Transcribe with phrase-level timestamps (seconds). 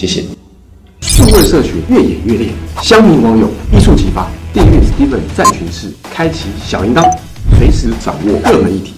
[0.00, 0.24] 谢谢。
[1.02, 2.48] 数位社群越演越烈，
[2.80, 4.26] 乡民网友一触即发。
[4.50, 7.06] 订阅 Steven 战群室，开启小铃铛，
[7.58, 8.94] 随时掌握热门议题。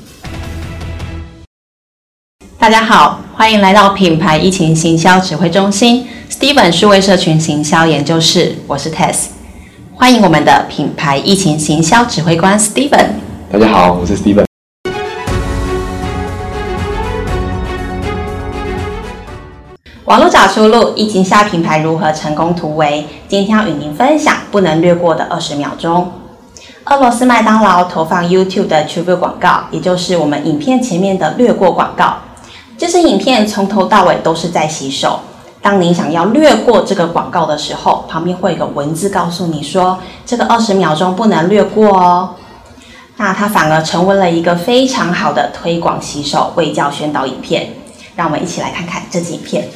[2.57, 9.25] 大家好，欢迎来到品牌疫情行销指挥中心 Steven 数位社群行销研究室，我是 Tess。
[9.93, 13.09] 欢迎我们的品牌疫情行销指挥官 Steven。
[13.51, 14.52] 大家好，我是 Steven。
[20.13, 23.07] 网络找出路，疫情下品牌如何成功突围？
[23.29, 26.13] 今天要与您分享不能略过的二十秒钟。
[26.85, 32.17] 俄罗斯麦当劳投放 YouTube 的 Tribute 广告，也就是我们影片前面的略过广告。
[32.77, 35.19] 这支影片从头到尾都是在洗手。
[35.63, 42.35] 当您想要略过这个广告的时候，旁边会有个文字告诉你说，这个二十秒钟不能略过哦。
[43.17, 47.71] 那它反而成为了一个非常好的推广洗手、卫教宣导影片。
[48.15, 49.67] 让我们一起来看看这支影片。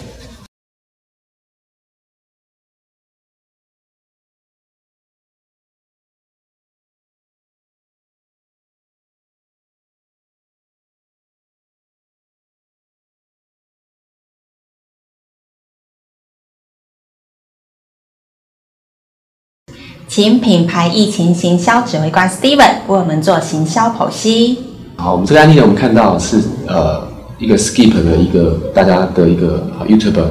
[20.16, 24.56] 请品牌疫情行销指挥官 Steven 为我们做行销剖析。
[24.96, 27.06] 好，我们这个案例呢，我们看到是呃
[27.38, 30.24] 一个 skip 的一个大家的一个 YouTube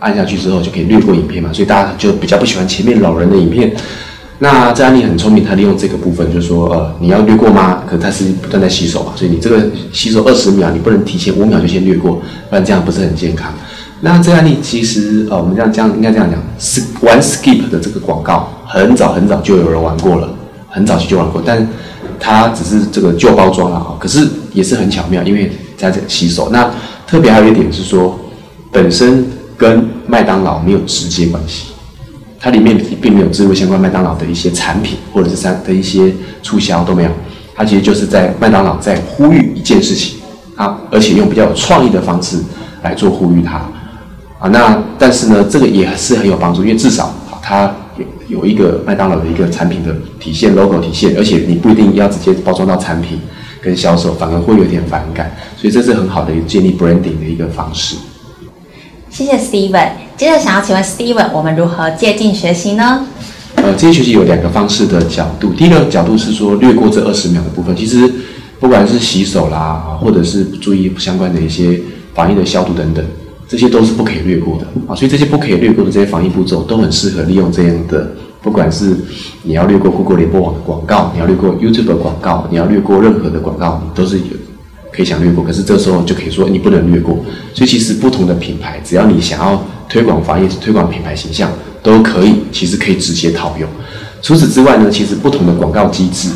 [0.00, 3.72] 按下去之后就可以略过影片嘛，所以大家就比较不喜欢前面老人的影片。
[4.40, 7.84] 那这案例很聪明，他利用这个部分就是说呃你要略过吗？
[7.88, 13.54] 可他是不断在洗手嘛，所以你这个洗手二十秒，你不能提前五秒就先略过，不然这样不是很健康。
[14.00, 18.48] 那这案例其实呃我们这样这样应该这样讲，是玩 skip 的这个广告。
[18.66, 20.28] 很早很早就有人玩过了，
[20.68, 21.66] 很早期就玩过，但
[22.20, 23.96] 它只是这个旧包装了啊。
[23.98, 26.50] 可是也是很巧妙，因为在这洗手。
[26.50, 26.70] 那
[27.06, 28.16] 特别还有一点是说，
[28.70, 31.72] 本身跟麦当劳没有直接关系，
[32.38, 37.10] 它里面并没有植入相关麦当劳的一些产品或者是三的一些促销都没有。
[37.56, 40.20] 它其实就是在麦当劳在呼吁一件事情
[40.54, 42.38] 啊，而且用比较有创意的方式
[42.82, 43.60] 来做呼吁它
[44.40, 44.48] 啊。
[44.48, 47.72] 那但是呢，这个也是很有帮助，因为至少它。
[48.28, 53.20] 有有一个麦当劳的一个产品的体现，logo 体现，而且你不一定要直接包装到产品
[53.60, 57.96] 跟销售，反而会有点反感，所以这是很好的建立 branding 的一个方式。
[59.10, 59.90] 谢谢 Steven。
[60.16, 63.04] 接着想要请问 Steven，我们如何借镜学习呢？
[63.56, 65.52] 呃，借镜学习有两个方式的角度。
[65.52, 68.10] 第一个角度是说略过这二十秒的部分，其实
[68.60, 71.78] 不管是洗手啦，或者是注意相关的一些
[72.14, 73.04] 防疫的消毒等等。
[73.50, 78.96] 这些都是不可以略过的啊，所以这些不可以略过的这些防疫步骤都很适合利用这样的，不管是
[79.42, 84.24] 你要略过 Google 联播网的广告，你要略过 YouTube 的广告，你要略过任何的广告，你都是有
[84.92, 85.42] 可以想略过。
[85.42, 87.18] 可是这时候就可以说你不能略过。
[87.52, 91.50] 所以其实不同的品牌，只要你想要推广防疫、推广品牌形象，
[91.82, 93.68] 都可以，其实可以直接套用。
[94.22, 96.28] 除此之外呢，其实不同的广告机制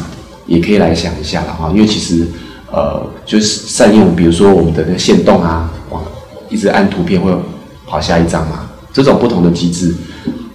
[0.48, 2.26] 也可以来想一下了哈，因为其实
[2.72, 5.70] 呃，就是善用，比如说我们的那个线动啊。
[6.54, 7.30] 一直按图片会
[7.84, 8.70] 跑下一张嘛？
[8.92, 9.92] 这种不同的机制，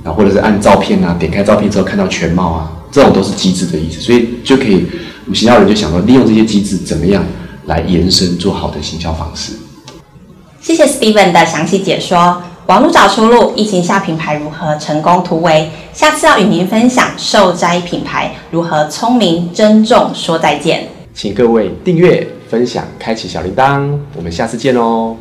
[0.06, 4.00] 啊，或者是按照片啊，点开照片之后看到全貌啊，这种都是机制的意思。
[4.00, 4.88] 所以就可以，
[5.26, 7.22] 我们行销人就想说，利用这些机制怎么样
[7.66, 9.52] 来延伸做好的行销方式。
[10.62, 12.42] 谢谢 Steven 的详细解说。
[12.68, 15.72] 网络找出路，疫情下品牌如何成功突围？
[15.92, 20.88] 下次要与您分享受灾品牌如何聪明珍重说再见。
[21.16, 25.16] 请各位订阅、分享、开启小铃铛，我们下次见哦。